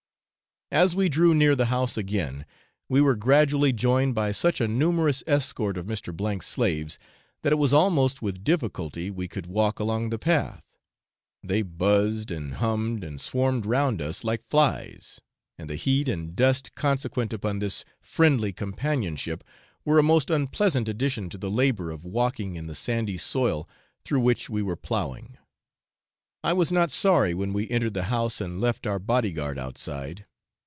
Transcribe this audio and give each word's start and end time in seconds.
As 0.73 0.95
we 0.95 1.09
drew 1.09 1.33
near 1.35 1.53
the 1.53 1.65
house 1.65 1.97
again 1.97 2.45
we 2.87 3.01
were 3.01 3.17
gradually 3.17 3.73
joined 3.73 4.15
by 4.15 4.31
such 4.31 4.61
a 4.61 4.69
numerous 4.69 5.21
escort 5.27 5.75
of 5.75 5.85
Mr. 5.85 6.15
's 6.41 6.45
slaves 6.45 6.97
that 7.41 7.51
it 7.51 7.57
was 7.57 7.73
almost 7.73 8.21
with 8.21 8.45
difficulty 8.45 9.11
we 9.11 9.27
could 9.27 9.47
walk 9.47 9.79
along 9.81 10.11
the 10.11 10.17
path. 10.17 10.63
They 11.43 11.61
buzzed, 11.61 12.31
and 12.31 12.53
hummed, 12.53 13.03
and 13.03 13.19
swarmed 13.19 13.65
round 13.65 14.01
us 14.01 14.23
like 14.23 14.47
flies, 14.49 15.19
and 15.57 15.69
the 15.69 15.75
heat 15.75 16.07
and 16.07 16.37
dust 16.37 16.73
consequent 16.73 17.33
upon 17.33 17.59
this 17.59 17.83
friendly 17.99 18.53
companionship 18.53 19.43
were 19.83 19.99
a 19.99 20.03
most 20.03 20.29
unpleasant 20.29 20.87
addition 20.87 21.29
to 21.31 21.37
the 21.37 21.51
labour 21.51 21.91
of 21.91 22.05
walking 22.05 22.55
in 22.55 22.67
the 22.67 22.75
sandy 22.75 23.17
soil 23.17 23.67
through 24.05 24.21
which 24.21 24.49
we 24.49 24.61
were 24.61 24.77
ploughing. 24.77 25.37
I 26.45 26.53
was 26.53 26.71
not 26.71 26.91
sorry 26.91 27.33
when 27.33 27.51
we 27.51 27.69
entered 27.69 27.93
the 27.93 28.03
house 28.03 28.39
and 28.39 28.61
left 28.61 28.87
our 28.87 28.99
bodyguard 28.99 29.59
outside. 29.59 30.25